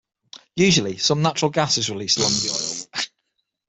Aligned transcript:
Usually 0.55 0.97
some 0.97 1.21
natural 1.21 1.51
gas 1.51 1.77
is 1.77 1.91
released 1.91 2.17
along 2.17 2.31
with 2.31 2.41
the 2.45 2.99
oil. 3.03 3.07